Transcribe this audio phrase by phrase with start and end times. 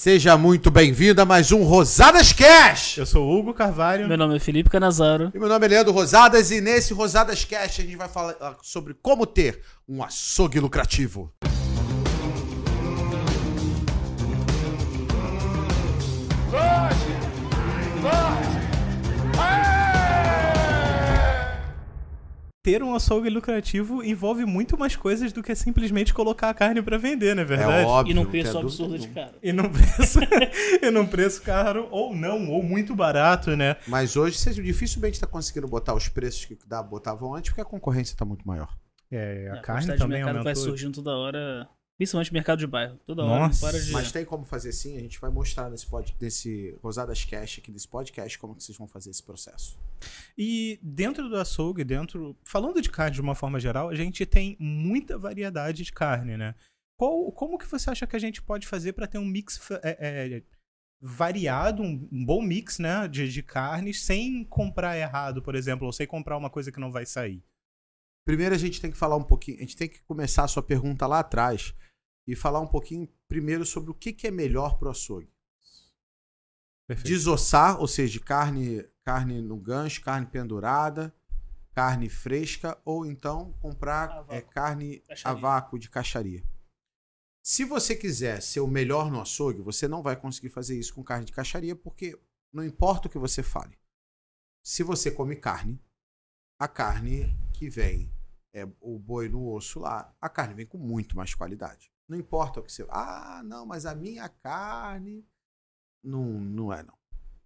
[0.00, 2.96] Seja muito bem-vindo a mais um Rosadas Cash!
[2.96, 4.08] Eu sou o Hugo Carvalho.
[4.08, 5.30] Meu nome é Felipe Canazaro.
[5.34, 8.94] E meu nome é Leandro Rosadas e nesse Rosadas Cash a gente vai falar sobre
[9.02, 11.30] como ter um açougue lucrativo.
[22.62, 26.98] Ter um açougue lucrativo envolve muito mais coisas do que simplesmente colocar a carne para
[26.98, 27.84] vender, não é verdade?
[27.84, 28.10] É óbvio.
[28.10, 29.34] E num preço é absurdo de caro.
[29.42, 30.18] E num preço,
[30.82, 33.76] e num preço caro, ou não, ou muito barato, né?
[33.86, 37.64] Mas hoje você dificilmente está conseguindo botar os preços que dá, botavam antes porque a
[37.64, 38.68] concorrência está muito maior.
[39.10, 41.68] É, a a carne quantidade de também mercado vai surgindo toda hora.
[42.00, 42.98] Principalmente mercado de bairro.
[43.04, 43.60] Toda hora Nossa.
[43.60, 43.92] para de.
[43.92, 47.70] Mas tem como fazer sim, a gente vai mostrar nesse, pod, nesse Rosadas Cash aqui,
[47.70, 49.78] desse podcast, como que vocês vão fazer esse processo.
[50.36, 52.34] E dentro do açougue, dentro.
[52.42, 56.54] Falando de carne de uma forma geral, a gente tem muita variedade de carne, né?
[56.96, 59.98] Qual, como que você acha que a gente pode fazer para ter um mix é,
[60.00, 60.42] é,
[61.02, 63.06] variado, um, um bom mix, né?
[63.08, 66.90] De, de carnes, sem comprar errado, por exemplo, ou sem comprar uma coisa que não
[66.90, 67.44] vai sair?
[68.24, 70.62] Primeiro a gente tem que falar um pouquinho, a gente tem que começar a sua
[70.62, 71.74] pergunta lá atrás
[72.26, 75.32] e falar um pouquinho primeiro sobre o que, que é melhor pro açougue.
[76.86, 77.06] Perfeito.
[77.08, 81.14] Desossar, ou seja, carne, carne no gancho, carne pendurada,
[81.72, 84.34] carne fresca, ou então comprar A vácuo.
[84.34, 85.40] é, carne a Caixaria.
[85.40, 86.42] vácuo de caixaria.
[87.42, 91.02] Se você quiser ser o melhor no açougue, você não vai conseguir fazer isso com
[91.02, 92.18] carne de caixaria, porque
[92.52, 93.78] não importa o que você fale.
[94.62, 95.80] Se você come carne,
[96.58, 98.12] a carne que vem
[98.52, 101.90] é o boi no osso lá, a carne vem com muito mais qualidade.
[102.10, 102.84] Não importa o que você.
[102.90, 105.24] Ah, não, mas a minha carne.
[106.02, 106.98] Não, não é, não.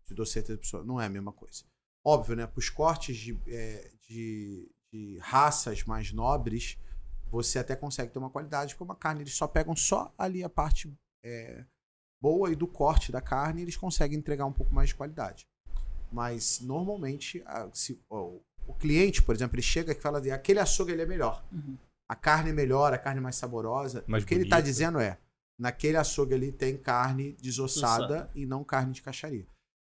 [0.07, 1.65] Te dou certeza, pessoa, não é a mesma coisa.
[2.03, 2.47] Óbvio, né?
[2.47, 6.79] Para os cortes de, é, de, de raças mais nobres,
[7.31, 10.49] você até consegue ter uma qualidade, porque uma carne eles só pegam só ali a
[10.49, 10.91] parte
[11.23, 11.63] é,
[12.19, 15.47] boa e do corte da carne, eles conseguem entregar um pouco mais de qualidade.
[16.11, 20.93] Mas normalmente, a- se, ó, o cliente, por exemplo, ele chega e fala: aquele açougue
[20.93, 21.77] ele é melhor Uhum.
[22.09, 24.05] A carne é melhor, a carne é mais saborosa.
[24.07, 25.19] Mais o que ele está dizendo é,
[25.59, 28.31] naquele açougue ali tem carne desossada Desossada.
[28.35, 29.47] e não carne de caixaria.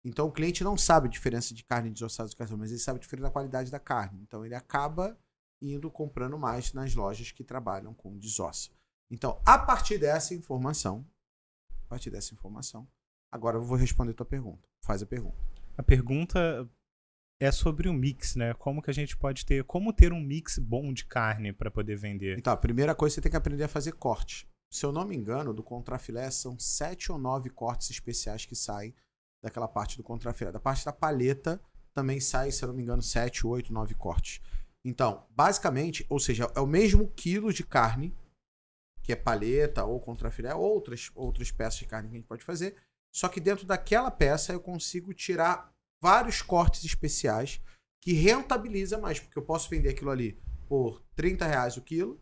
[0.06, 2.79] Então o cliente não sabe a diferença de carne desossada e de caixaria, mas ele
[2.79, 4.22] sabe a diferença da qualidade da carne.
[4.22, 5.18] Então ele acaba
[5.62, 8.69] indo comprando mais nas lojas que trabalham com desossa.
[9.09, 11.06] Então, a partir dessa informação,
[11.85, 12.88] a partir dessa informação,
[13.31, 14.68] agora eu vou responder a tua pergunta.
[14.84, 15.38] Faz a pergunta.
[15.78, 16.69] A pergunta
[17.39, 18.53] é sobre o mix, né?
[18.55, 21.95] Como que a gente pode ter, como ter um mix bom de carne para poder
[21.95, 22.37] vender?
[22.37, 24.47] Então, a primeira coisa você tem que aprender a fazer corte.
[24.69, 28.93] Se eu não me engano, do contrafilé são sete ou nove cortes especiais que saem
[29.41, 30.51] daquela parte do contrafilé.
[30.51, 31.61] Da parte da paleta
[31.93, 34.41] também sai, se eu não me engano, sete, oito, nove cortes.
[34.83, 38.13] Então, basicamente, ou seja, é o mesmo quilo de carne,
[39.03, 42.43] que é paleta ou contrafilé, ou outras, outras peças de carne que a gente pode
[42.43, 42.75] fazer.
[43.13, 47.61] Só que dentro daquela peça eu consigo tirar vários cortes especiais
[48.01, 52.19] que rentabiliza mais, porque eu posso vender aquilo ali por 30 reais o quilo,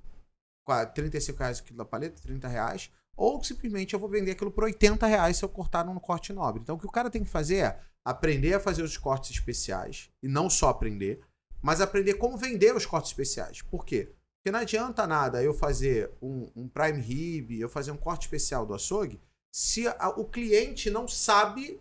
[0.66, 4.52] qua- 35 reais o quilo da paleta, 30 reais, ou simplesmente eu vou vender aquilo
[4.52, 6.62] por 80 reais se eu cortar num corte nobre.
[6.62, 10.10] Então o que o cara tem que fazer é aprender a fazer os cortes especiais,
[10.22, 11.22] e não só aprender,
[11.62, 13.62] mas aprender como vender os cortes especiais.
[13.62, 14.12] Por quê?
[14.38, 18.64] Porque não adianta nada eu fazer um, um prime rib, eu fazer um corte especial
[18.66, 19.20] do açougue,
[19.52, 21.80] se a- o cliente não sabe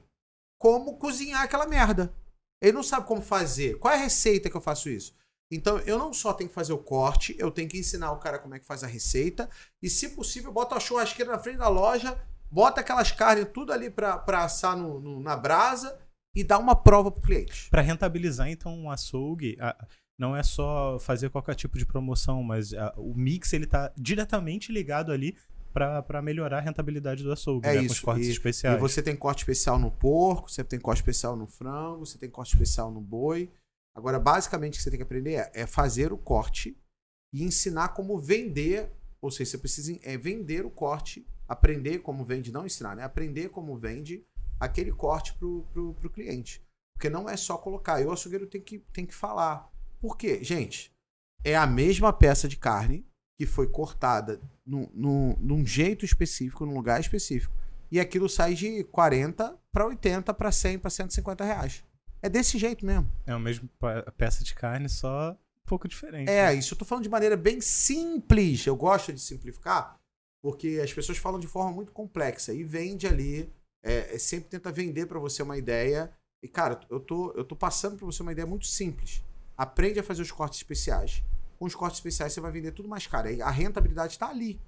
[0.65, 2.11] como cozinhar aquela merda.
[2.63, 3.79] Ele não sabe como fazer.
[3.79, 5.15] Qual é a receita que eu faço isso?
[5.53, 8.39] Então, eu não só tenho que fazer o corte, eu tenho que ensinar o cara
[8.39, 9.47] como é que faz a receita.
[9.83, 12.19] E, se possível, bota a churrasqueira na frente da loja,
[12.51, 15.99] bota aquelas carnes tudo ali pra assar no, no- na brasa
[16.35, 17.69] e dá uma prova pro cliente.
[17.69, 19.77] Para rentabilizar, então, um açougue, a-
[20.19, 24.73] não é só fazer qualquer tipo de promoção, mas a- o mix ele tá diretamente
[24.73, 25.37] ligado ali
[25.75, 28.77] para melhorar a rentabilidade do açougue, É né, com isso, os cortes e- especiais.
[28.77, 32.31] E você tem corte especial no porco, você tem corte especial no frango, você tem
[32.31, 33.51] corte especial no boi.
[33.97, 36.79] Agora, basicamente, o que você tem que aprender é, é fazer o corte
[37.33, 38.93] e ensinar como vender.
[39.21, 43.03] Ou seja, você precisa é, vender o corte, aprender como vende, não ensinar, né?
[43.03, 44.25] Aprender como vende
[44.61, 46.65] aquele corte pro, pro, pro cliente.
[46.94, 48.00] Porque não é só colocar.
[48.00, 49.69] E o açougueiro tem que, tem que falar.
[50.00, 50.43] Por quê?
[50.44, 50.93] Gente,
[51.43, 53.05] é a mesma peça de carne
[53.39, 57.53] que foi cortada num, num, num jeito específico, num lugar específico.
[57.91, 61.85] E aquilo sai de 40 para 80, para 100, para 150 reais.
[62.23, 63.11] É desse jeito mesmo.
[63.27, 66.27] É a mesma pa- peça de carne, só um pouco diferente.
[66.27, 66.53] né?
[66.53, 68.65] É, isso eu tô falando de maneira bem simples.
[68.67, 69.99] Eu gosto de simplificar,
[70.43, 73.53] porque as pessoas falam de forma muito complexa e vende ali,
[73.85, 76.11] é, é, sempre tenta vender para você uma ideia.
[76.43, 79.23] E, cara, eu tô, eu tô passando para você uma ideia muito simples.
[79.57, 81.23] Aprende a fazer os cortes especiais.
[81.59, 83.29] Com os cortes especiais você vai vender tudo mais caro.
[83.43, 84.61] A rentabilidade está ali.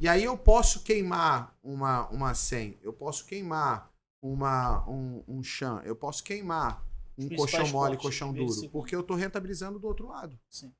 [0.00, 3.90] E aí eu posso queimar uma, uma 100, eu posso queimar
[4.22, 6.86] uma, um, um chão, eu posso queimar
[7.16, 8.70] um colchão mole e cortes, colchão duro, segundo.
[8.70, 10.38] porque eu tô rentabilizando do outro lado.
[10.48, 10.72] Sim.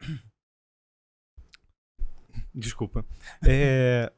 [2.54, 3.04] Desculpa.
[3.46, 4.12] É,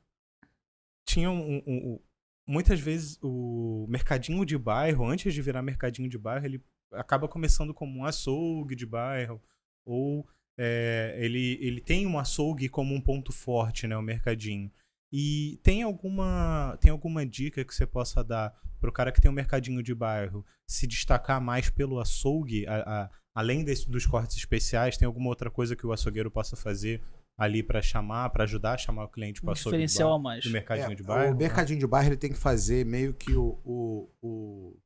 [1.06, 1.62] tinha um, um-
[1.92, 2.00] um-
[2.46, 6.60] muitas vezes o mercadinho de bairro, antes de virar mercadinho de bairro, ele
[6.92, 9.40] acaba começando como um açougue de bairro
[9.84, 10.26] ou
[10.58, 14.70] é, ele, ele tem um açougue como um ponto forte, né, o mercadinho.
[15.12, 19.30] E tem alguma tem alguma dica que você possa dar para o cara que tem
[19.30, 24.36] um mercadinho de bairro se destacar mais pelo açougue, a- a- além desse- dos cortes
[24.36, 27.00] especiais, tem alguma outra coisa que o açougueiro possa fazer
[27.36, 30.12] ali para chamar, para ajudar a chamar o cliente para Um o açougue do, diferencial
[30.14, 30.44] a mais.
[30.44, 31.34] do mercadinho É, de bairro?
[31.34, 34.76] O mercadinho de bairro ele tem que fazer meio que o, o, o,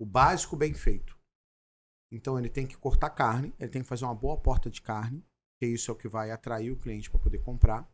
[0.00, 1.13] o básico bem feito.
[2.10, 5.24] Então ele tem que cortar carne, ele tem que fazer uma boa porta de carne,
[5.58, 7.88] que isso é o que vai atrair o cliente para poder comprar.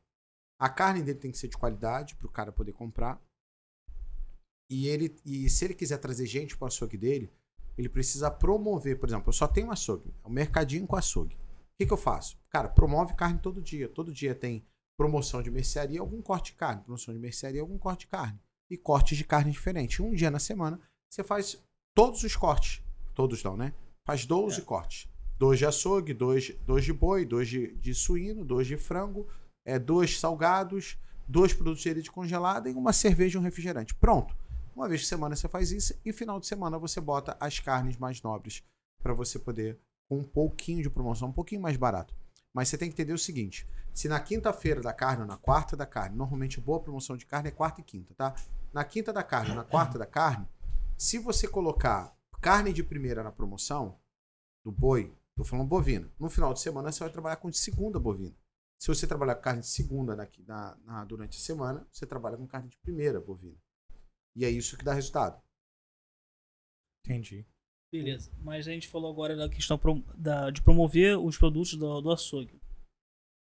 [0.58, 3.20] A carne dele tem que ser de qualidade para o cara poder comprar.
[4.68, 7.32] E ele e se ele quiser trazer gente para o açougue dele,
[7.76, 11.34] ele precisa promover, por exemplo, eu só tenho açougue, é um mercadinho com açougue.
[11.34, 11.38] O
[11.78, 12.38] que, que eu faço?
[12.50, 13.88] Cara, promove carne todo dia.
[13.88, 14.66] Todo dia tem
[14.98, 16.82] promoção de mercearia, algum corte de carne.
[16.82, 18.38] Promoção de mercearia, algum corte de carne.
[18.68, 19.98] E cortes de carne diferentes.
[19.98, 20.78] Um dia na semana,
[21.08, 21.58] você faz
[21.94, 22.82] todos os cortes.
[23.14, 23.72] Todos não, né?
[24.10, 25.08] Faz 12 cortes.
[25.38, 29.28] Dois de açougue, dois, dois de boi, dois de, de suíno, dois de frango,
[29.64, 30.98] é, dois salgados,
[31.28, 33.94] dois produtos de elite congelada e uma cerveja e um refrigerante.
[33.94, 34.36] Pronto.
[34.74, 37.96] Uma vez por semana você faz isso e final de semana você bota as carnes
[37.98, 38.64] mais nobres
[39.00, 39.78] para você poder
[40.08, 42.12] com um pouquinho de promoção, um pouquinho mais barato.
[42.52, 43.64] Mas você tem que entender o seguinte:
[43.94, 47.46] se na quinta-feira da carne ou na quarta da carne, normalmente boa promoção de carne
[47.46, 48.34] é quarta e quinta, tá?
[48.72, 50.48] Na quinta da carne ou na quarta da carne,
[50.98, 53.99] se você colocar carne de primeira na promoção
[54.64, 57.98] do boi, tô falando bovina, no final de semana você vai trabalhar com de segunda
[57.98, 58.34] bovina.
[58.80, 62.36] Se você trabalhar com carne de segunda na, na- na- durante a semana, você trabalha
[62.36, 63.56] com carne de primeira bovina.
[64.36, 65.40] E é isso que dá resultado.
[67.04, 67.46] Entendi.
[67.92, 68.30] Beleza.
[68.38, 72.10] Mas a gente falou agora da questão pro- da- de promover os produtos do, do
[72.10, 72.60] açougue.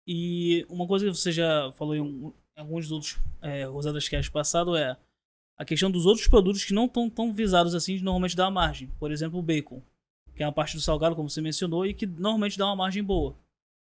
[0.07, 4.09] E uma coisa que você já falou em, um- em alguns dos outros é, Rosadas
[4.09, 4.99] Cast passado é
[5.59, 8.89] a questão dos outros produtos que não estão tão visados assim de normalmente dar margem.
[8.99, 9.83] Por exemplo, o bacon,
[10.39, 13.03] que é uma parte do salgado, como você mencionou, e que normalmente dá uma margem
[13.03, 13.37] boa.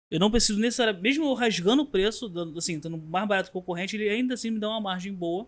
[0.09, 3.61] Eu não preciso necessariamente, mesmo eu rasgando o preço, assim, estando mais barato que o
[3.61, 5.47] concorrente, ele ainda assim me dá uma margem boa.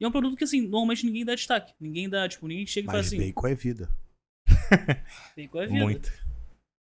[0.00, 1.74] E é um produto que, assim, normalmente ninguém dá destaque.
[1.80, 3.90] Ninguém dá, tipo, ninguém chega e fala assim, bacon é vida.
[5.36, 5.84] bacon é vida.
[5.84, 6.12] Muito.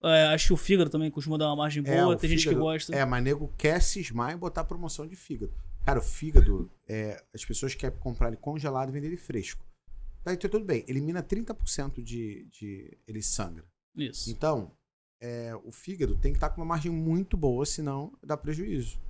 [0.02, 2.48] É, acho que o fígado também costuma dar uma margem É, boa, o tem gente
[2.48, 2.94] que gosta.
[2.94, 5.54] É, mas nego quer cismar e botar promoção de fígado.
[5.86, 9.64] Cara, o fígado, é, as pessoas querem comprar ele congelado e vender ele fresco.
[10.28, 12.98] Daí então, tudo bem, elimina 30% de, de.
[13.06, 13.64] Ele sangra.
[13.96, 14.30] Isso.
[14.30, 14.76] Então,
[15.22, 19.00] é, o fígado tem que estar com uma margem muito boa, senão dá prejuízo.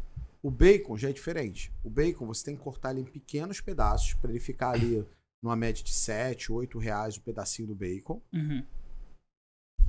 [0.41, 1.75] O bacon já é diferente.
[1.83, 5.05] O bacon você tem que cortar ele em pequenos pedaços para ele ficar ali
[5.43, 8.23] numa média de 7, 8 reais o pedacinho do bacon.
[8.33, 8.65] Uhum.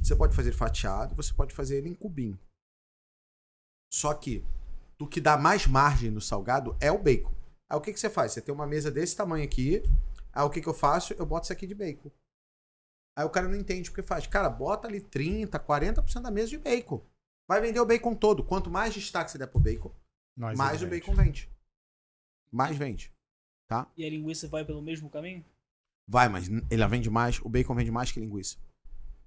[0.02, 2.40] Você pode fazer ele fatiado, você pode fazer ele em cubinho.
[3.94, 4.44] Só que
[5.00, 7.36] o que dá mais margem no salgado é o bacon.
[7.70, 8.31] Aí o que, que você faz?
[8.31, 9.84] Você tem uma mesa desse tamanho aqui.
[10.34, 11.14] Aí o que, que eu faço?
[11.14, 12.12] Eu boto isso aqui de bacon.
[13.18, 14.26] Aí o cara não entende o que faz.
[14.28, 17.04] Cara, bota ali 30, 40% da mesa de bacon.
[17.48, 18.44] Vai vender o bacon todo.
[18.44, 19.92] Quanto mais destaque você der pro bacon,
[20.38, 21.08] Nós mais o evidente.
[21.10, 21.50] bacon vende.
[22.52, 23.14] Mais vende.
[23.98, 25.44] E a linguiça vai pelo mesmo caminho?
[26.07, 27.40] Vai, mas ela vende mais.
[27.40, 28.57] O bacon vende mais que linguiça.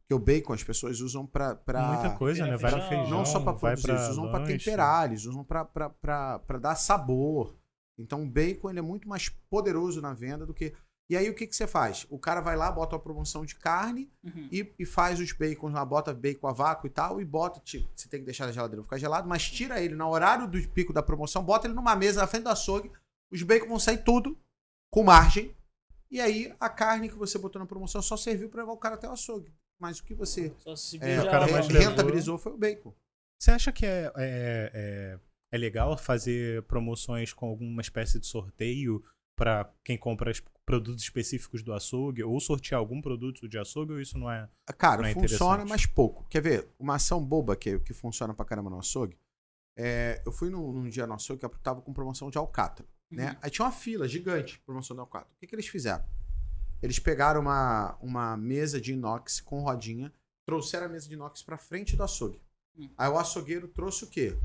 [0.01, 1.55] Porque o bacon as pessoas usam pra.
[1.55, 1.93] pra...
[1.93, 2.57] Muita coisa, né?
[2.57, 4.59] Vai pra Feijão, Não só pra produzir, pra eles usam pra lanche.
[4.59, 7.57] temperar, eles usam pra, pra, pra, pra dar sabor.
[7.99, 10.75] Então o bacon ele é muito mais poderoso na venda do que.
[11.13, 12.07] E aí o que, que você faz?
[12.09, 14.49] O cara vai lá, bota uma promoção de carne Uhum.
[14.51, 17.87] e, e faz os bacons lá, bota bacon a vácuo e tal, e bota, tipo,
[17.95, 20.93] você tem que deixar na geladeira ficar gelado, mas tira ele no horário do pico
[20.93, 22.91] da promoção, bota ele numa mesa na frente do açougue,
[23.31, 24.39] os bacon vão sair tudo
[24.91, 25.55] com margem,
[26.11, 28.95] e aí a carne que você botou na promoção só serviu pra levar o cara
[28.95, 29.53] até o açougue.
[29.81, 31.75] Mas o que você Só se é, beija o cara a mais mão.
[31.77, 32.95] levou- rentabilizou foi o bacon.
[33.41, 35.19] Você acha que é, é, é,
[35.51, 39.03] é legal fazer promoções com alguma espécie de sorteio
[39.43, 40.31] para quem compra
[40.65, 42.23] produtos específicos do açougue?
[42.23, 43.95] Ou sortear algum produto de açougue?
[43.95, 44.49] Ou isso não é.
[44.79, 46.25] Cara, Não é funciona, mas pouco.
[46.31, 46.69] Quer ver?
[46.79, 49.19] Uma ação boba que, que funciona pra caramba no açougue.
[49.77, 52.87] É, eu fui num, num dia no açougue que tava com promoção de alcatra.
[53.11, 53.33] Né?
[53.33, 53.37] Uhum.
[53.43, 55.29] Aí tinha uma fila gigante, promoção de alcatra.
[55.35, 56.05] O que, que eles fizeram?
[56.81, 60.13] Eles pegaram uma, uma mesa de inox com rodinha,
[60.47, 62.41] trouxeram a mesa de inox pra frente do açougue.
[62.79, 62.89] Hum.
[62.97, 64.39] Aí o açougueiro trouxe o quê?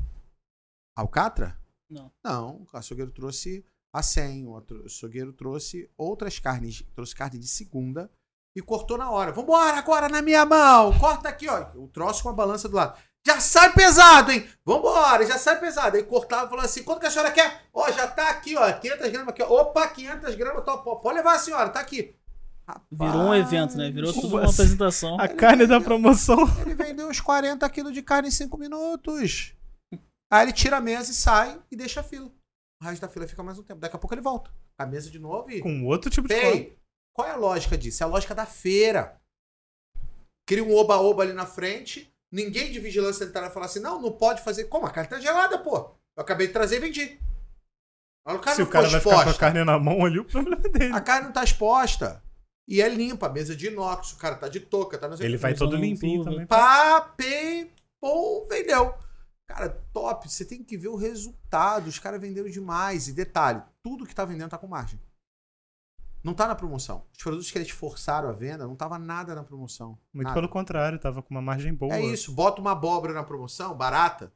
[0.96, 1.56] Alcatra?
[1.88, 2.10] Não.
[2.24, 8.10] Não, o açougueiro trouxe a 100, o açougueiro trouxe outras carnes, trouxe carne de segunda
[8.56, 9.32] e cortou na hora.
[9.32, 10.98] Vambora agora na minha mão!
[10.98, 11.68] Corta aqui, ó.
[11.76, 12.98] O troço com a balança do lado.
[13.26, 14.46] Já sai pesado, hein?
[14.64, 15.96] Vambora, já sai pesado.
[15.96, 17.62] Aí cortava e falou assim: quanto que a senhora quer?
[17.72, 19.42] Ó, já tá aqui, ó, 500 gramas aqui.
[19.42, 19.60] ó.
[19.62, 22.14] Opa, 500 gramas, tô, pô, pode levar a senhora, tá aqui.
[22.90, 23.90] Virou um evento, né?
[23.90, 25.18] Virou tudo uma apresentação.
[25.18, 26.38] A carne da promoção.
[26.60, 29.54] Ele vendeu uns 40 quilos de carne em 5 minutos.
[30.30, 32.30] Aí ele tira a mesa e sai e deixa a fila.
[32.80, 33.80] O resto da fila fica mais um tempo.
[33.80, 34.50] Daqui a pouco ele volta.
[34.78, 35.60] A mesa de novo e.
[35.60, 36.70] Com outro tipo de coisa.
[37.12, 38.02] Qual é a lógica disso?
[38.02, 39.20] É a lógica da feira.
[40.46, 42.12] Cria um oba-oba ali na frente.
[42.30, 44.64] Ninguém de vigilância sanitária fala assim: não, não pode fazer.
[44.64, 44.86] Como?
[44.86, 45.76] A carne tá gelada, pô.
[46.16, 47.20] Eu acabei de trazer e vendi.
[48.26, 49.40] Olha, o cara Se não o cara vai ficar com a exposta.
[49.40, 50.92] carne na mão ali, o problema é dele.
[50.92, 52.22] A carne não tá exposta.
[52.68, 55.24] E é limpa, a mesa de inox, o cara tá de touca, tá não sei
[55.24, 56.46] Ele vai todo limpinho também.
[56.46, 58.94] Papei, pô, vendeu.
[59.48, 60.30] Cara, top.
[60.30, 61.88] Você tem que ver o resultado.
[61.88, 63.08] Os caras venderam demais.
[63.08, 65.00] E detalhe, tudo que tá vendendo tá com margem.
[66.22, 67.04] Não tá na promoção.
[67.12, 69.98] Os produtos que eles forçaram a venda, não tava nada na promoção.
[70.12, 70.34] Muito Nada.
[70.34, 71.94] pelo contrário, tava com uma margem boa.
[71.94, 74.32] É isso, bota uma abóbora na promoção, barata,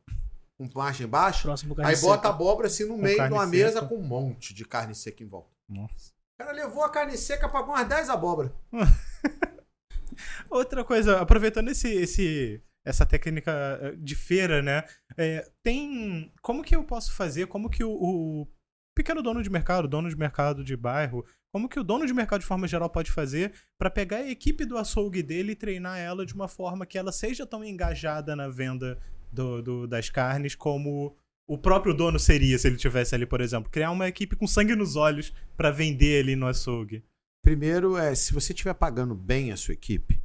[0.57, 1.43] com margem baixa.
[1.43, 4.03] Próximo carne Aí bota a abóbora assim no Com meio de uma mesa com um
[4.03, 5.51] monte de carne seca em volta.
[5.69, 6.13] Nossa.
[6.35, 8.55] O cara levou a carne seca, pagou umas 10 abóbora.
[10.49, 14.85] Outra coisa, aproveitando esse, esse, essa técnica eh, de feira, né?
[15.17, 16.33] é, tem.
[16.43, 17.47] Como que eu posso fazer?
[17.47, 18.49] Como que o, o
[18.95, 22.41] pequeno dono de mercado, dono de mercado de bairro, como que o dono de mercado
[22.41, 26.25] de forma geral pode fazer para pegar a equipe do açougue dele e treinar ela
[26.27, 28.99] de uma forma que ela seja tão engajada na venda
[29.31, 33.71] do, do- das carnes como o próprio dono seria se ele tivesse ali, por exemplo,
[33.71, 37.05] criar uma equipe com sangue nos olhos para vender ali no açougue.
[37.43, 40.19] Primeiro é, se você estiver pagando bem a sua equipe,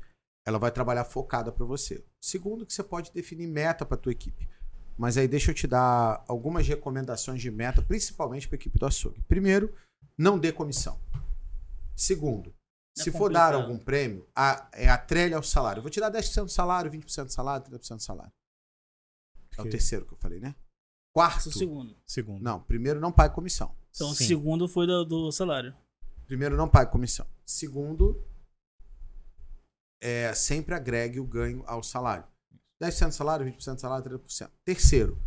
[0.48, 2.06] ela vai trabalhar focada para você.
[2.22, 4.48] Segundo, que você pode definir meta para tua equipe.
[4.98, 8.86] Mas aí deixa eu te dar algumas recomendações de meta, principalmente para a equipe do
[8.86, 9.22] açougue.
[9.27, 9.75] Primeiro,
[10.18, 10.98] não dê comissão.
[11.98, 12.56] Segundo,
[12.98, 13.56] É se for dar complicado.
[13.56, 15.80] algum prêmio, a, é atrelhe ao salário.
[15.80, 18.32] Eu vou te dar 10% do salário, 20% do salário, 30% do salário.
[19.58, 20.56] É o terceiro que eu falei, né?
[21.13, 21.50] Quarto.
[21.50, 21.94] O segundo.
[22.06, 22.42] Segundo.
[22.42, 23.75] Não, primeiro não pague comissão.
[23.94, 24.27] Então, o Sim.
[24.27, 25.75] segundo foi do, do salário.
[26.25, 27.27] Primeiro, não pague comissão.
[27.46, 28.24] Segundo,
[30.01, 32.25] é, sempre agregue o ganho ao salário.
[32.82, 34.51] 10% do salário, 20% do salário, 30%.
[34.63, 35.18] Terceiro,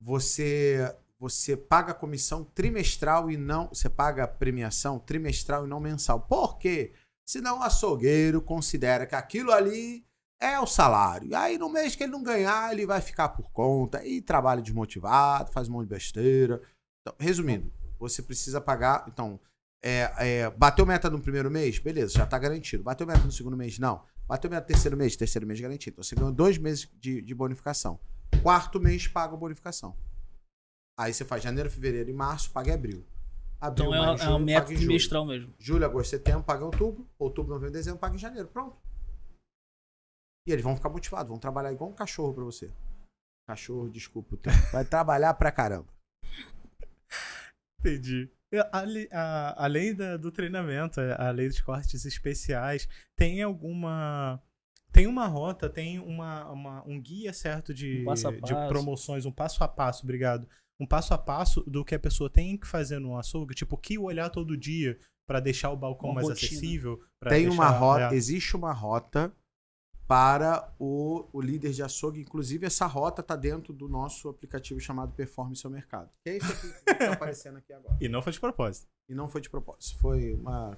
[0.00, 3.68] você você paga comissão trimestral e não.
[3.68, 6.20] Você paga premiação trimestral e não mensal.
[6.22, 6.94] Por quê?
[7.28, 10.02] Senão o açougueiro considera que aquilo ali
[10.40, 11.28] é o salário.
[11.28, 14.62] E aí, no mês que ele não ganhar, ele vai ficar por conta e trabalha
[14.62, 16.62] desmotivado, faz um monte de besteira.
[17.02, 19.04] Então, resumindo, você precisa pagar.
[19.06, 19.38] Então,
[19.82, 21.78] é, é, bateu meta no primeiro mês?
[21.78, 22.82] Beleza, já tá garantido.
[22.82, 23.78] Bateu meta no segundo mês?
[23.78, 24.04] Não.
[24.26, 25.16] Bateu meta no terceiro mês?
[25.16, 25.94] Terceiro mês garantido.
[25.94, 27.98] Então, você ganhou dois meses de, de bonificação.
[28.42, 29.96] Quarto mês, paga a bonificação.
[30.98, 33.04] Aí você faz janeiro, fevereiro e março, paga em abril.
[33.60, 34.86] Abril, Então é, maio, é junho, uma meta paga em julho.
[34.86, 35.54] trimestral mesmo.
[35.58, 37.08] Julho, agosto, setembro, paga em outubro.
[37.18, 38.48] Outubro, novembro, dezembro, paga em janeiro.
[38.48, 38.76] Pronto.
[40.46, 42.70] E eles vão ficar motivados, vão trabalhar igual um cachorro pra você.
[43.48, 44.60] Cachorro, desculpa o termo.
[44.72, 45.88] Vai trabalhar pra caramba.
[47.80, 48.30] Entendi.
[49.12, 54.42] A- além da- do treinamento, a- além dos cortes especiais, tem alguma.
[54.92, 58.68] Tem uma rota, tem uma, uma- um guia certo de, Um passo a de passo.
[58.68, 60.48] promoções, um passo a passo, obrigado.
[60.80, 63.78] Um passo a passo do que a pessoa tem que fazer no açougue, tipo, o
[63.78, 66.48] que olhar todo dia pra deixar o balcão Uma mais rotina.
[66.50, 66.98] acessível.
[67.28, 68.16] Tem deixar- uma rota, é.
[68.16, 69.32] existe uma rota
[70.10, 72.20] para o, o líder de açougue.
[72.20, 76.10] Inclusive, essa rota tá dentro do nosso aplicativo chamado Performe Seu Mercado.
[76.24, 77.96] Que é isso aqui que tá aparecendo aqui agora.
[78.00, 78.88] E não foi de propósito.
[79.08, 80.76] E não foi de propósito, foi uma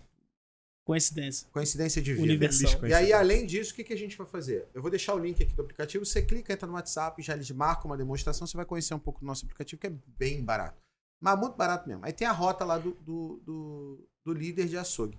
[0.84, 1.48] Coincidência.
[1.50, 2.24] coincidência de vida.
[2.24, 2.86] Universal.
[2.86, 4.68] E aí, além disso, o que, que a gente vai fazer?
[4.74, 6.04] Eu vou deixar o link aqui do aplicativo.
[6.04, 8.46] Você clica, entra no WhatsApp, já eles marcam uma demonstração.
[8.46, 10.82] Você vai conhecer um pouco do nosso aplicativo, que é bem barato.
[11.18, 12.04] Mas muito barato mesmo.
[12.04, 15.18] Aí tem a rota lá do, do, do, do líder de açougue.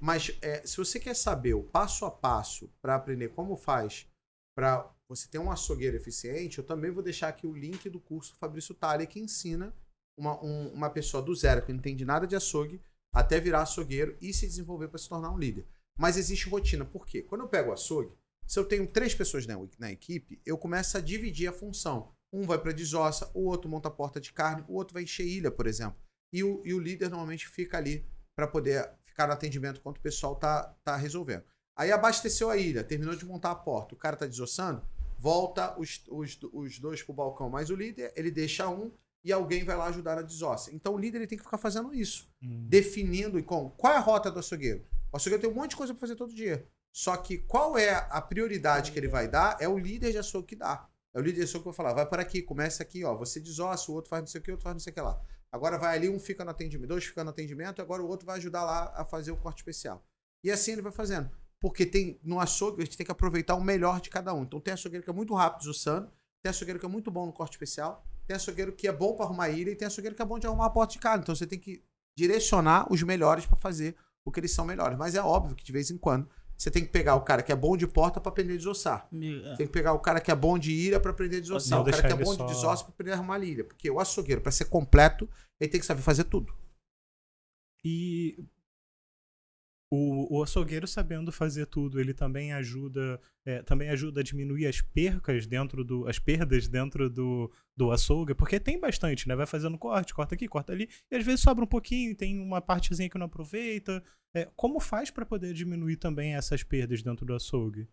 [0.00, 4.06] Mas é, se você quer saber o passo a passo para aprender como faz
[4.56, 8.34] para você ter um açougueiro eficiente, eu também vou deixar aqui o link do curso
[8.38, 9.74] Fabrício Thalia, que ensina
[10.16, 12.80] uma, um- uma pessoa do zero, que não entende nada de açougue,
[13.12, 15.66] até virar açougueiro e se desenvolver para se tornar um líder.
[15.98, 16.84] Mas existe rotina.
[16.84, 17.22] Por quê?
[17.22, 18.12] Quando eu pego açougue,
[18.46, 22.12] se eu tenho três pessoas na, na equipe, eu começo a dividir a função.
[22.32, 25.26] Um vai para desossa, o outro monta a porta de carne, o outro vai encher
[25.26, 25.96] ilha, por exemplo.
[26.32, 28.04] E o, e o líder normalmente fica ali
[28.36, 31.42] para poder ficar no atendimento enquanto o pessoal tá, tá resolvendo.
[31.76, 34.80] Aí abasteceu a ilha, terminou de montar a porta, o cara tá desossando,
[35.18, 38.92] volta os, os, os dois pro balcão, mas o líder, ele deixa um
[39.24, 40.72] e alguém vai lá ajudar na desossa.
[40.72, 42.66] Então o líder ele tem que ficar fazendo isso Hum.
[42.68, 44.84] definindo e com qual é a rota do açougueiro.
[45.12, 46.64] O açougueiro tem um monte de coisa para fazer todo dia.
[46.92, 50.46] Só que qual é a prioridade que ele vai dar é o líder de açougue
[50.46, 50.88] que dá.
[51.12, 53.40] É o líder de açougue que vai falar, vai por aqui, começa aqui, ó, você
[53.40, 55.00] desossa, o outro faz não sei o que, o outro faz não sei o que
[55.00, 55.20] lá.
[55.50, 58.36] Agora vai ali, um fica no atendimento, dois fica no atendimento, agora o outro vai
[58.36, 60.04] ajudar lá a fazer o corte especial.
[60.44, 61.30] E assim ele vai fazendo.
[61.60, 64.42] Porque tem no açougue, a gente tem que aproveitar o melhor de cada um.
[64.42, 66.10] Então tem açougueiro que é muito rápido desossando,
[66.42, 69.24] tem açougueiro que é muito bom no corte especial, tem açougueiro que é bom para
[69.24, 71.22] arrumar ilha e tem açougueiro que é bom de arrumar a porta de carne.
[71.22, 71.82] Então você tem que
[72.16, 74.98] direcionar os melhores para fazer o que eles são melhores.
[74.98, 76.28] Mas é óbvio que de vez em quando
[76.58, 79.06] você tem que pegar o cara que é bom de porta para aprender a desossar.
[79.12, 79.54] Me- é.
[79.56, 81.78] Tem que pegar o cara que é bom de ilha para aprender a desossar.
[81.78, 83.62] Não O cara que é bom só- de desossa para aprender a arrumar ilha.
[83.64, 85.28] Porque o açougueiro, para ser completo,
[85.60, 86.52] ele tem que saber fazer tudo.
[87.84, 88.44] E
[89.90, 94.80] o, o açougueiro sabendo fazer tudo, ele também ajuda, é, também ajuda a diminuir as
[94.82, 99.34] percas dentro do, as perdas dentro do, do açougue, porque tem bastante, né?
[99.34, 102.60] Vai fazendo corte, corta aqui, corta ali, e às vezes sobra um pouquinho, tem uma
[102.60, 104.02] partezinha que não aproveita.
[104.34, 107.88] É, como faz para poder diminuir também essas perdas dentro do açougue?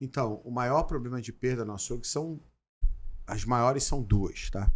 [0.00, 2.40] Então, o maior problema de perda no açougue são.
[3.26, 4.70] As maiores são duas, tá?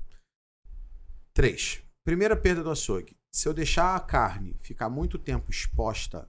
[1.34, 1.82] Três.
[2.02, 3.16] Primeira perda do açougue.
[3.30, 6.26] Se eu deixar a carne ficar muito tempo exposta,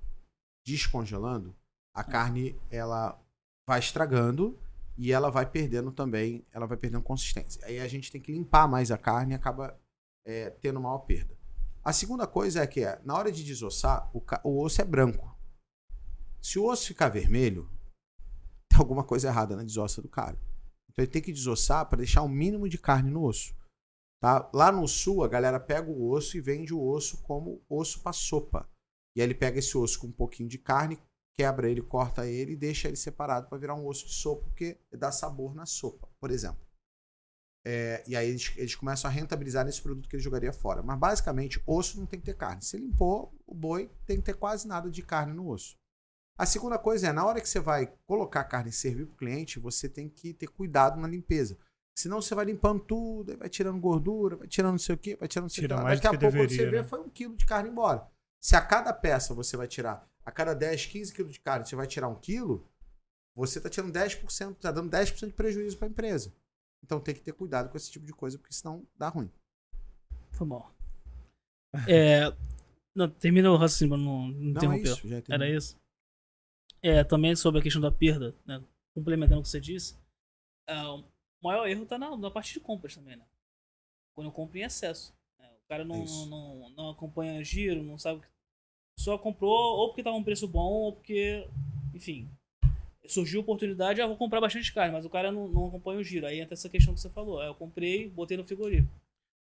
[0.65, 1.55] descongelando,
[1.93, 3.19] a carne ela
[3.67, 4.57] vai estragando
[4.97, 7.65] e ela vai perdendo também, ela vai perdendo consistência.
[7.65, 9.79] Aí a gente tem que limpar mais a carne e acaba
[10.25, 11.37] é, tendo maior perda.
[11.83, 15.35] A segunda coisa é que é, na hora de desossar, o, o osso é branco.
[16.41, 17.69] Se o osso ficar vermelho,
[18.69, 20.37] tem alguma coisa errada na desossa do cara.
[20.89, 23.55] Então ele tem que desossar para deixar o mínimo de carne no osso.
[24.21, 24.49] Tá?
[24.53, 28.11] Lá no sul, a galera pega o osso e vende o osso como osso para
[28.11, 28.69] sopa.
[29.19, 30.97] E aí ele pega esse osso com um pouquinho de carne,
[31.37, 34.77] quebra ele, corta ele e deixa ele separado para virar um osso de sopa, porque
[34.93, 36.65] dá sabor na sopa, por exemplo.
[37.67, 40.81] É, e aí eles, eles começam a rentabilizar nesse produto que ele jogaria fora.
[40.81, 42.61] Mas basicamente, osso não tem que ter carne.
[42.61, 45.75] Se limpou o boi, tem que ter quase nada de carne no osso.
[46.37, 49.15] A segunda coisa é, na hora que você vai colocar a carne e servir para
[49.15, 51.57] o cliente, você tem que ter cuidado na limpeza.
[51.93, 55.27] Senão você vai limpando tudo, vai tirando gordura, vai tirando não sei o quê, vai
[55.27, 55.75] tirando não sei o que.
[55.75, 56.83] Daqui a pouco, quando deveria, você vê, né?
[56.85, 58.09] foi um quilo de carne embora.
[58.41, 61.75] Se a cada peça você vai tirar, a cada 10, 15 quilos de carne, você
[61.75, 62.67] vai tirar um quilo,
[63.35, 66.33] você está tirando 10%, está dando 10% de prejuízo para a empresa.
[66.83, 69.31] Então tem que ter cuidado com esse tipo de coisa, porque senão dá ruim.
[70.31, 70.73] Foi mal.
[71.87, 72.35] É,
[72.95, 75.79] não, termina o raciocínio não, não Não é isso, Era isso.
[76.81, 78.63] É, também sobre a questão da perda, né?
[78.95, 79.95] Complementando o que você disse,
[80.67, 81.03] ah, o
[81.43, 83.25] maior erro tá na, na parte de compras também, né?
[84.15, 85.13] Quando eu compro em excesso.
[85.69, 86.25] O cara não, isso.
[86.27, 88.17] não, não acompanha giro, não sabe.
[88.17, 88.27] o que-
[88.97, 91.47] Só comprou ou porque tava um preço bom ou porque,
[91.93, 92.27] enfim,
[93.07, 96.03] surgiu a oportunidade, ah, vou comprar bastante carne, mas o cara não, não acompanha o
[96.03, 96.25] giro.
[96.25, 97.39] Aí entra essa questão que você falou.
[97.39, 98.91] Aí eu comprei, botei no frigorífico.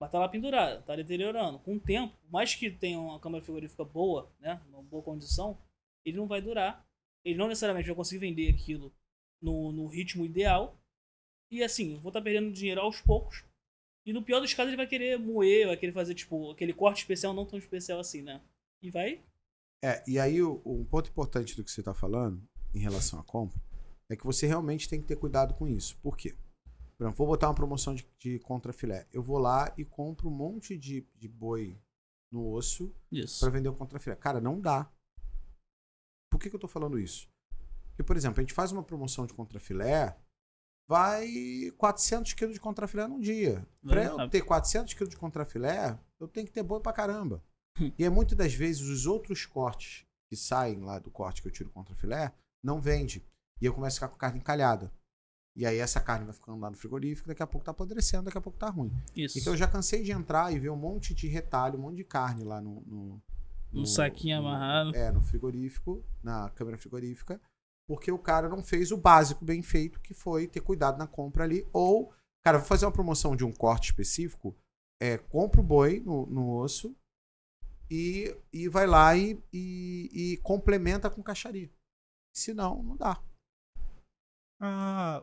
[0.00, 1.58] Mas tá lá pendurada, tá deteriorando.
[1.58, 4.60] Com o tempo, mais que tenha uma câmara frigorífica boa, né?
[4.68, 5.58] Uma boa condição,
[6.04, 6.86] ele não vai durar.
[7.24, 8.92] Ele não necessariamente vai conseguir vender aquilo
[9.40, 10.76] no, no ritmo ideal.
[11.50, 13.44] E assim, eu vou estar perdendo dinheiro aos poucos.
[14.04, 16.98] E no pior dos casos, ele vai querer moer, vai querer fazer, tipo, aquele corte
[17.02, 18.40] especial não tão especial assim, né?
[18.82, 19.22] E vai.
[19.84, 22.42] É, e aí o- um ponto importante do que você está falando
[22.74, 23.60] em relação à compra
[24.08, 25.96] é que você realmente tem que ter cuidado com isso.
[26.02, 26.34] Por quê?
[26.96, 29.06] Por exemplo, vou botar uma promoção de, de contrafilé.
[29.12, 31.80] Eu vou lá e compro um monte de, de boi
[32.30, 32.94] no osso
[33.40, 34.14] para vender o contrafilé.
[34.16, 34.90] Cara, não dá.
[36.30, 37.28] Por que, que eu tô falando isso?
[37.88, 40.16] Porque, por exemplo, a gente faz uma promoção de contrafilé,
[40.92, 43.66] vai 400 quilos de contrafilé num dia.
[43.82, 47.42] Vai Para eu ter 400 quilos de contrafilé, eu tenho que ter boi pra caramba.
[47.80, 47.90] Hum.
[47.98, 51.52] e é muitas das vezes os outros cortes que saem lá do corte que eu
[51.52, 52.30] tiro contrafilé
[52.62, 53.24] não vende.
[53.58, 54.92] E eu começo a ficar com carne encalhada.
[55.56, 58.36] E aí essa carne vai ficando lá no frigorífico, daqui a pouco tá apodrecendo, daqui
[58.36, 58.92] a pouco tá ruim.
[59.16, 59.38] Isso.
[59.38, 62.04] Então eu já cansei de entrar e ver um monte de retalho, um monte de
[62.04, 62.82] carne lá no.
[62.82, 63.22] no
[63.72, 64.94] Um saquinho amarrado.
[64.94, 67.40] É, no frigorífico, na câmera frigorífica,
[67.92, 71.44] porque o cara não fez o básico bem feito, que foi ter cuidado na compra
[71.44, 71.68] ali.
[71.74, 72.10] Ou,
[72.42, 74.56] cara, vou fazer uma promoção de um corte específico,
[74.98, 76.96] é, compra o boi no, no osso
[77.90, 81.70] e, e vai lá e, e, e complementa com caixaria.
[82.34, 83.22] Senão, não dá.
[84.58, 85.22] Ah,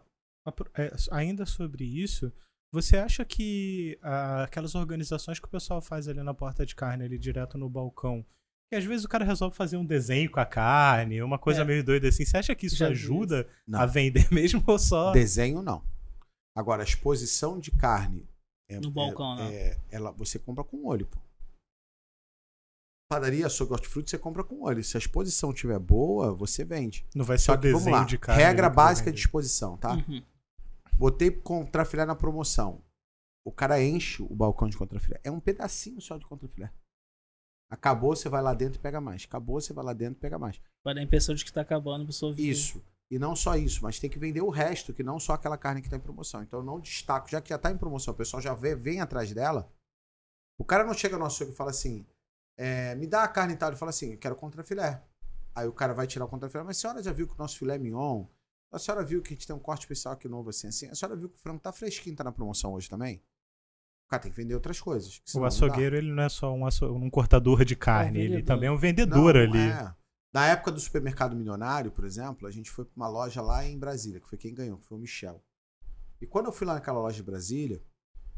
[0.75, 2.31] é, ainda sobre isso,
[2.71, 7.05] você acha que ah, aquelas organizações que o pessoal faz ali na porta de carne,
[7.05, 8.23] ali direto no balcão,
[8.69, 11.65] que às vezes o cara resolve fazer um desenho com a carne, uma coisa É.
[11.65, 15.11] meio doida assim, você acha que isso Já ajuda a vender mesmo ou só?
[15.11, 15.83] Desenho, não.
[16.55, 18.27] Agora, a exposição de carne.
[18.69, 19.53] é- No balcão, é, né?
[19.55, 21.17] é- ela, você compra com olho, pô.
[23.11, 24.83] Padaria, açougue, hortifruti, você compra com olho.
[24.83, 27.07] Se a exposição estiver boa, você vende.
[27.15, 28.03] Não vai ser Só o que vamos desenho lá.
[28.05, 28.43] de carne.
[28.43, 29.93] Regra vai básica de exposição, tá?
[29.95, 30.21] Uhum.
[30.93, 32.83] Botei contrafilé na promoção.
[33.43, 35.19] O cara enche o balcão de contrafilé.
[35.23, 36.71] É um pedacinho só de contrafilé.
[37.69, 39.25] Acabou, você vai lá dentro e pega mais.
[39.25, 40.59] Acabou, você vai lá dentro e pega mais.
[40.83, 42.43] Vai dar a impressão de que tá acabando, a pessoa vê.
[42.43, 42.83] Isso.
[43.11, 45.81] E não só isso, mas tem que vender o resto, que não só aquela carne
[45.81, 46.43] que está em promoção.
[46.43, 49.01] Então eu não destaco, já que já está em promoção, o pessoal já vê, vem
[49.01, 49.71] atrás dela.
[50.59, 52.05] O cara não chega no açougue e fala assim:
[52.57, 53.69] é, me dá a carne e tal.
[53.69, 55.01] Ele fala assim: eu quero contrafilé.
[55.55, 56.63] Aí o cara vai tirar o contrafilé.
[56.63, 58.25] Mas a senhora já viu que o nosso filé mignon
[58.71, 60.87] A senhora viu que a gente tem um corte especial aqui novo assim, assim.
[60.87, 63.21] A senhora viu que o frango tá fresquinho, tá na promoção hoje também?
[64.09, 65.21] Cara tem que vender outras coisas.
[65.35, 68.45] O não açougueiro, ele não é só um, aço- um cortador de carne, ele vendedor.
[68.47, 69.59] também é um vendedor Não, ali.
[69.59, 69.93] é.
[70.33, 73.77] Na época do supermercado milionário, por exemplo, a gente foi pra uma loja lá em
[73.77, 75.43] Brasília, que foi quem ganhou, que foi o Michel.
[76.21, 77.81] E quando eu fui lá naquela loja de Brasília,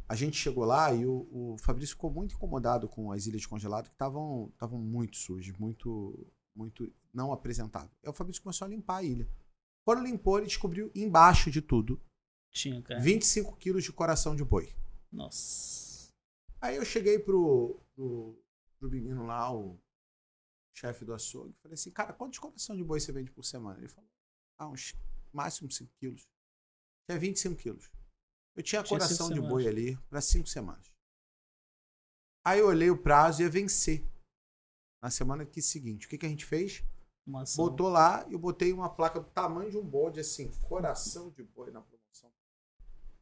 [0.08, 3.48] a gente chegou lá e o, o Fabrício ficou muito incomodado com as ilhas de
[3.48, 7.92] congelado que estavam muito sujas, muito muito não apresentáveis.
[8.04, 9.26] Aí o Fabrício começou a limpar a ilha.
[9.86, 12.00] Quando limpou, ele descobriu embaixo de tudo
[12.52, 13.00] Tinha, cara.
[13.00, 14.70] 25 quilos de coração de boi.
[15.12, 16.12] Nossa.
[16.60, 18.39] Aí eu cheguei pro, pro,
[18.80, 19.80] pro menino lá, o
[20.78, 23.80] chefe do açougue, e falei assim, cara, quantos coração de boi você vende por semana?
[23.80, 24.10] Ele falou,
[24.58, 24.95] ah, uns
[25.34, 26.28] máximo 5 quilos.
[27.10, 27.91] É 25 quilos.
[28.56, 30.91] Eu tinha Tinha coração de boi ali para 5 semanas.
[32.45, 34.04] Aí eu olhei o prazo e ia vencer.
[35.02, 36.84] Na semana que seguinte, o que, que a gente fez?
[37.56, 41.43] Botou lá e eu botei uma placa do tamanho de um bode, assim, coração de
[41.43, 42.01] boi na promoção.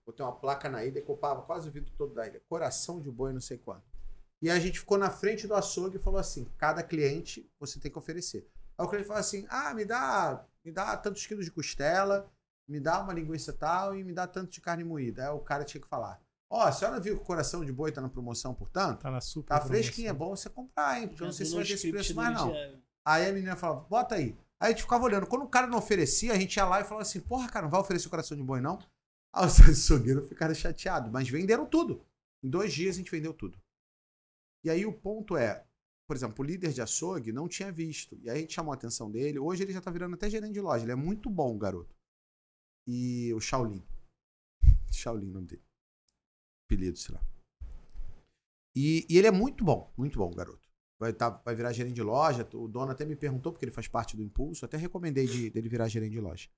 [0.10, 2.42] Botei uma placa na ilha que ocupava quase o vidro todo da ilha.
[2.50, 3.84] Coração de boi, não sei quanto.
[4.42, 7.92] E a gente ficou na frente do açougue e falou assim: cada cliente você tem
[7.92, 8.50] que oferecer.
[8.76, 12.28] Aí o cliente falou assim: ah, me dá, me dá tantos quilos de costela,
[12.68, 15.26] me dá uma linguiça tal e me dá tanto de carne moída.
[15.26, 16.20] Aí o cara tinha que falar:
[16.50, 19.02] ó, a senhora viu que o coração de boi tá na promoção, portanto?
[19.02, 21.08] Tá na super Tá fresquinho, é bom você comprar, hein?
[21.08, 22.52] Porque eu não sei se vai ter esse preço mais não.
[22.52, 22.82] diário.
[23.06, 24.36] Aí a menina falava, bota aí.
[24.60, 25.28] Aí a gente ficava olhando.
[25.28, 27.70] Quando o cara não oferecia, a gente ia lá e falava assim, porra, cara, não
[27.70, 28.80] vai oferecer o coração de boi, não?
[29.34, 31.12] Aí os açougueiros ficaram chateados.
[31.12, 32.06] Mas venderam tudo.
[32.44, 33.60] Em dois dias a gente vendeu tudo.
[34.64, 35.66] E aí o ponto é,
[36.08, 38.18] por exemplo, o líder de açougue não tinha visto.
[38.22, 39.40] E aí a gente chamou a atenção dele.
[39.40, 40.84] Hoje ele já tá virando até gerente de loja.
[40.84, 41.96] Ele é muito bom, garoto.
[42.88, 43.84] E o Shaolin.
[44.92, 45.64] Shaolin, o nome dele.
[46.66, 47.22] Apelido, sei lá.
[48.76, 52.04] E, e ele é muito bom, muito bom, garoto vai, tá, vai virar gerente de
[52.04, 52.48] loja.
[52.54, 55.70] O dono até me perguntou, porque ele faz parte do impulso, até recomendei de, dele
[55.70, 56.50] virar gerente de loja.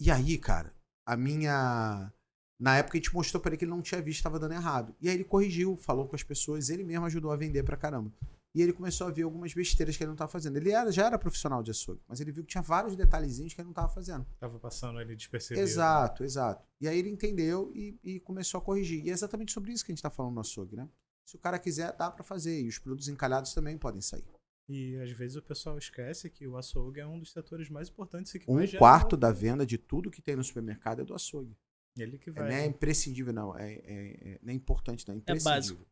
[0.00, 0.74] E aí, cara,
[1.08, 2.12] a minha.
[2.60, 4.94] Na época a gente mostrou pra ele que ele não tinha visto, estava dando errado.
[5.00, 8.12] E aí ele corrigiu, falou com as pessoas, ele mesmo ajudou a vender pra caramba.
[8.54, 10.56] E ele começou a ver algumas besteiras que ele não tava fazendo.
[10.56, 13.60] Ele era, já era profissional de açougue, mas ele viu que tinha vários detalhezinhos que
[13.60, 14.26] ele não tava fazendo.
[14.38, 15.64] Tava passando ali despercebido.
[15.64, 16.66] Exato, exato.
[16.80, 19.06] E aí ele entendeu e, e começou a corrigir.
[19.06, 20.88] E é exatamente sobre isso que a gente tá falando no açougue, né?
[21.24, 22.60] Se o cara quiser, dá pra fazer.
[22.60, 24.24] E os produtos encalhados também podem sair.
[24.68, 28.34] E às vezes o pessoal esquece que o açougue é um dos setores mais importantes
[28.34, 31.56] e que Um quarto da venda de tudo que tem no supermercado é do açougue.
[31.96, 32.48] Ele que É, vai.
[32.48, 33.56] não é imprescindível, não.
[33.56, 35.14] É, é, é- não é importante, não.
[35.14, 35.86] É imprescindível.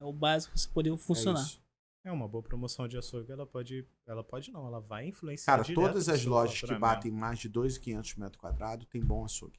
[0.00, 1.44] É o básico você poder funcionar.
[1.62, 1.66] É.
[2.08, 3.84] É uma boa promoção de açougue, ela pode.
[4.06, 5.54] Ela pode não, ela vai influenciar.
[5.54, 9.58] Cara, direto todas as lojas que batem mais de 2.500 metros quadrados tem bom açougue.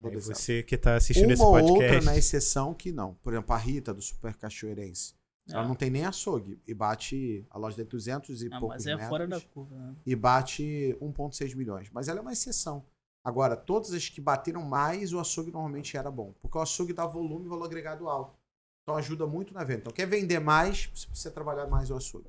[0.00, 1.82] Todas você que tá assistindo Uma esse ou podcast.
[1.96, 3.14] outra na exceção que não.
[3.16, 5.14] Por exemplo, a Rita do Super Cachoeirense.
[5.50, 5.66] Ela É.
[5.68, 6.60] não tem nem açougue.
[6.66, 7.44] E bate.
[7.50, 9.08] A loja tem 200 e Ah, poucos mas é metros.
[9.08, 9.94] fora da curva, né?
[10.06, 11.90] E bate 1,6 milhões.
[11.90, 12.84] Mas ela é uma exceção.
[13.24, 16.32] Agora, todas as que bateram mais, o açougue normalmente era bom.
[16.40, 18.36] Porque o açougue dá volume e valor agregado alto.
[18.82, 19.80] Então ajuda muito na venda.
[19.82, 22.28] Então, quer vender mais, você precisa trabalhar mais o açougue.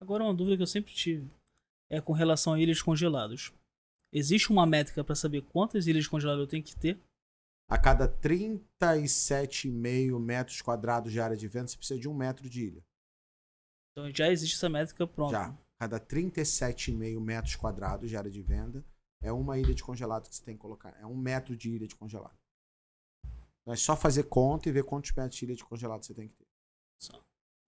[0.00, 1.30] Agora, uma dúvida que eu sempre tive
[1.88, 3.52] é com relação a ilhas congelados.
[4.12, 6.98] Existe uma métrica para saber quantas ilhas congeladas eu tenho que ter?
[7.68, 12.66] A cada 37,5 metros quadrados de área de venda, você precisa de um metro de
[12.66, 12.84] ilha.
[13.92, 15.32] Então já existe essa métrica pronta.
[15.32, 15.58] Já.
[15.78, 18.84] Cada 37,5 metros quadrados de área de venda
[19.22, 20.94] é uma ilha de congelado que você tem que colocar.
[21.00, 22.36] É um metro de ilha de congelado.
[23.62, 26.28] Então é só fazer conta e ver quantos metros de ilha de congelado você tem
[26.28, 26.46] que ter.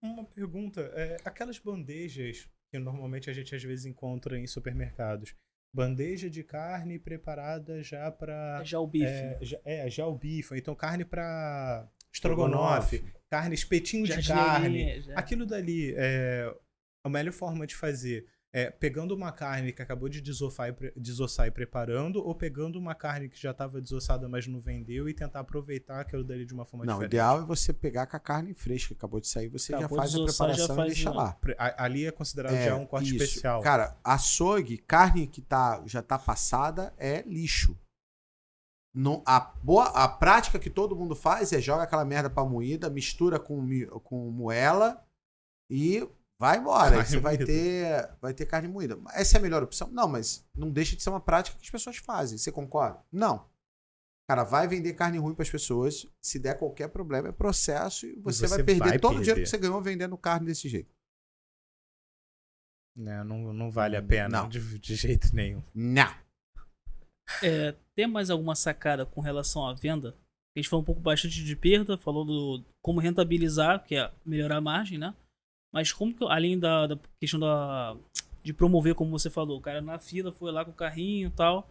[0.03, 5.33] Uma pergunta, é, aquelas bandejas que normalmente a gente às vezes encontra em supermercados,
[5.77, 9.05] bandeja de carne preparada já para Já o bife.
[9.05, 15.01] é, já, é, já o bife, então carne para estrogonofe, carne espetinho de carne.
[15.01, 15.13] Já.
[15.13, 16.51] Aquilo dali, é,
[17.03, 18.25] a melhor forma de fazer
[18.57, 22.79] é pegando uma carne que acabou de desossar e, pre- desossar e preparando, ou pegando
[22.79, 26.53] uma carne que já estava desossada, mas não vendeu, e tentar aproveitar aquilo dali de
[26.53, 27.11] uma forma Não, o diferente.
[27.13, 30.01] ideal é você pegar com a carne fresca que acabou de sair, você Acabou já
[30.03, 31.37] faz a preparação faz e deixa o- lá.
[31.77, 33.23] Ali é considerado É, já um corte isso.
[33.23, 33.61] especial.
[33.61, 37.77] Cara, açougue, carne que tá, já tá passada é lixo.
[38.93, 42.89] Não, a, boa, a prática que todo mundo faz é joga aquela merda pra moída,
[42.89, 43.63] mistura com,
[44.03, 45.05] com moela
[45.69, 46.07] e
[46.39, 46.99] vai embora.
[46.99, 48.97] Aí você vai ter, vai ter carne moída.
[49.13, 49.89] Essa é a melhor opção?
[49.91, 52.37] Não, mas não deixa de ser uma prática que as pessoas fazem.
[52.37, 53.03] Você concorda?
[53.11, 53.47] Não.
[54.29, 56.05] Cara, vai vender carne ruim pras pessoas.
[56.21, 59.35] Se der qualquer problema, é processo e você, você vai perder vai todo o dinheiro
[59.35, 59.43] perder.
[59.43, 60.93] que você ganhou vendendo carne desse jeito.
[62.95, 64.49] Né, não, não vale a pena Não.
[64.49, 65.61] de, de jeito nenhum.
[65.73, 66.11] Não.
[67.43, 70.15] É, tem mais alguma sacada com relação à venda?
[70.55, 74.57] A gente falou um pouco bastante de perda, falou do como rentabilizar, que é melhorar
[74.57, 75.13] a margem, né?
[75.73, 77.97] Mas como que, além da, da questão da,
[78.47, 79.57] de promover, como você falou.
[79.57, 81.67] O cara na fila foi lá com o carrinho e tal.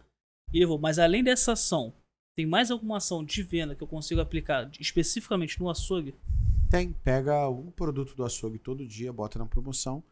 [0.53, 0.77] E levou.
[0.77, 1.91] Mas além dessa ação,
[2.35, 6.13] tem mais alguma ação de venda que eu consigo aplicar especificamente no açougue?
[6.69, 6.93] Tem.
[6.93, 10.03] Pega um produto do açougue todo dia, bota na promoção,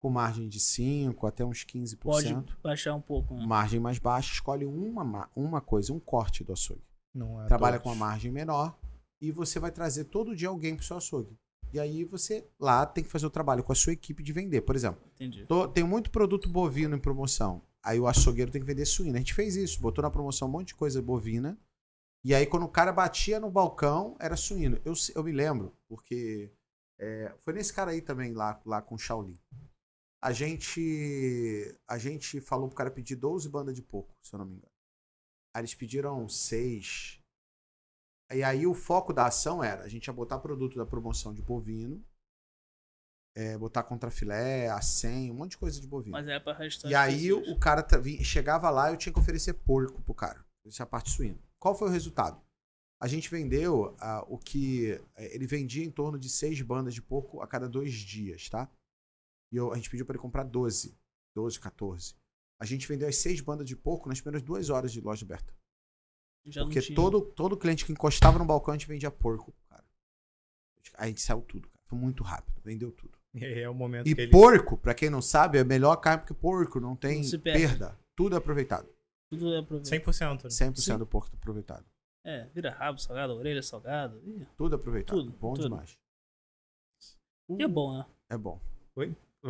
[0.00, 1.98] com margem de 5 até uns 15%.
[1.98, 3.34] Pode baixar um pouco.
[3.34, 3.44] Né?
[3.46, 6.82] Margem mais baixa, escolhe uma, uma coisa, um corte do açougue.
[7.14, 7.82] Não é Trabalha todos.
[7.82, 8.74] com uma margem menor
[9.20, 11.36] e você vai trazer todo dia alguém pro seu açougue.
[11.74, 14.60] E aí você lá tem que fazer o trabalho com a sua equipe de vender.
[14.60, 15.44] Por exemplo, Entendi.
[15.46, 17.60] tô- tem muito produto bovino em promoção.
[17.82, 19.16] Aí o açougueiro tem que vender suína.
[19.16, 21.58] A gente fez isso, botou na promoção um monte de coisa bovina.
[22.24, 24.80] E aí quando o cara batia no balcão, era suíno.
[24.84, 26.52] Eu, eu me lembro, porque
[26.98, 29.36] é, foi nesse cara aí também, lá, lá com o Shaolin.
[30.22, 34.46] A gente, a gente falou pro cara pedir 12 bandas de porco, se eu não
[34.46, 34.72] me engano.
[35.54, 37.18] Aí eles pediram 6.
[38.34, 41.40] E aí o foco da ação era, a gente ia botar produto da promoção de
[41.42, 42.04] bovino,
[43.36, 46.12] é, botar contrafilé, a 100, um monte de coisa de bovino.
[46.12, 47.48] Mas é pra arrastar E aí pessoas.
[47.48, 47.86] o cara
[48.22, 50.44] chegava lá eu tinha que oferecer porco pro cara.
[50.64, 51.38] Isso é a parte suína.
[51.58, 52.40] Qual foi o resultado?
[53.00, 54.92] A gente vendeu ah, o que.
[55.16, 58.70] eh, Ele vendia em torno de seis bandas de porco a cada dois dias, tá?
[59.52, 60.96] E eu- a gente pediu para ele comprar 12.
[61.36, 62.14] 12, 14.
[62.60, 65.52] A gente vendeu as seis bandas de porco nas primeiras duas horas de loja aberta.
[66.46, 66.94] Já não Porque tinha.
[66.96, 69.84] todo, todo cliente que encostava no balcão a gente vendia porco, cara.
[70.96, 71.82] Aí a gente saiu tudo, cara.
[71.86, 72.60] Foi muito rápido.
[72.64, 73.18] Vendeu tudo.
[73.34, 74.30] E é o momento E que ele.
[74.30, 77.98] porco, pra quem não sabe, é melhor carne porque porco não tem Não perda.
[78.14, 78.88] Tudo é aproveitado.
[79.28, 79.80] Tudo é ver.
[79.80, 80.44] 100%.
[80.44, 80.48] né?
[80.50, 80.98] 100% Sim.
[80.98, 81.84] do porco é aproveitado.
[82.24, 84.16] É, vira rabo salgado, orelha salgada.
[84.24, 85.18] Ih, Tudo aproveitado.
[85.18, 85.64] Tudo, bom tudo.
[85.68, 85.98] demais.
[87.50, 88.06] E é bom, né?
[88.30, 88.60] É bom.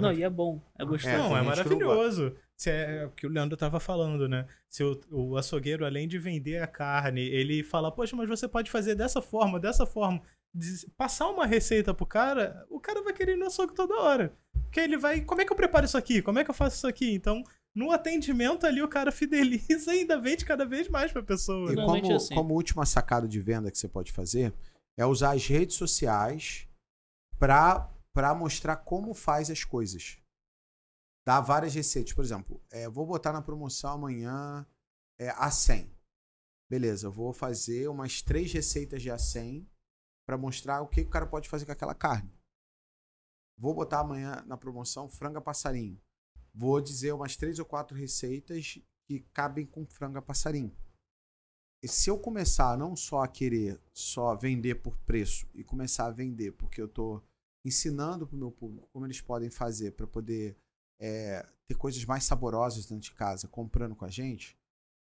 [0.00, 0.61] Não, e é bom.
[0.78, 1.14] É gostoso.
[1.14, 2.37] É, não, tem é não maravilhoso.
[2.57, 4.46] Se é o que o Leandro tava falando, né?
[4.68, 8.70] Se o, o açougueiro, além de vender a carne, ele fala, poxa, mas você pode
[8.70, 10.22] fazer dessa forma, dessa forma.
[10.96, 14.33] Passar uma receita pro cara, o cara vai querer ir no açougue toda hora.
[14.62, 16.22] Porque ele vai, como é que eu preparo isso aqui?
[16.22, 17.12] Como é que eu faço isso aqui?
[17.12, 17.42] Então,
[17.74, 21.72] no atendimento ali, o cara fideliza e ainda vende cada vez mais pra pessoa.
[21.72, 21.85] E né?
[21.85, 22.35] Como, é assim.
[22.35, 24.52] como última sacada de venda que você pode fazer
[24.96, 26.68] é usar as redes sociais
[27.38, 30.18] pra, pra mostrar como faz as coisas.
[31.27, 32.12] Dá várias receitas.
[32.12, 34.66] Por exemplo, é, vou botar na promoção amanhã
[35.18, 35.92] é, A100.
[36.70, 39.66] Beleza, eu vou fazer umas três receitas de A100
[40.27, 42.33] pra mostrar o que, o cara pode fazer com aquela carne.
[43.59, 46.00] Vou botar amanhã na promoção franga passarinho.
[46.53, 50.74] Vou dizer umas três ou quatro receitas que cabem com franga passarinho.
[51.83, 56.11] E se eu começar não só a querer só vender por preço e começar a
[56.11, 57.22] vender porque eu tô
[57.64, 60.57] ensinando pro meu público como eles podem fazer para poder
[61.00, 64.57] é, ter coisas mais saborosas dentro de casa comprando com a gente,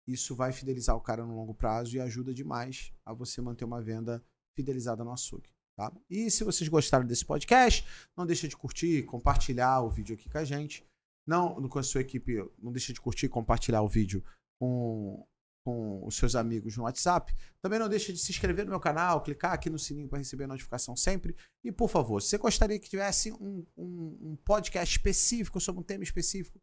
[0.06, 3.80] isso vai fidelizar o cara no longo prazo e ajuda demais a você manter uma
[3.80, 4.22] venda
[4.54, 5.50] fidelizada no açougue.
[5.76, 5.92] Tá?
[6.10, 10.38] E se vocês gostaram desse podcast, não deixa de curtir, compartilhar o vídeo aqui com
[10.38, 10.84] a gente.
[11.26, 14.22] Não, com a sua equipe, não deixa de curtir e compartilhar o vídeo
[14.58, 15.26] com,
[15.64, 17.34] com os seus amigos no WhatsApp.
[17.62, 20.44] Também não deixa de se inscrever no meu canal, clicar aqui no sininho para receber
[20.44, 21.36] a notificação sempre.
[21.64, 25.84] E, por favor, se você gostaria que tivesse um, um, um podcast específico sobre um
[25.84, 26.58] tema específico,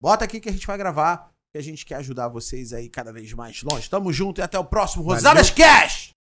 [0.00, 3.12] bota aqui que a gente vai gravar, que a gente quer ajudar vocês aí cada
[3.12, 3.88] vez mais longe.
[3.88, 5.04] Tamo junto e até o próximo.
[5.04, 6.14] Rosadas Cash!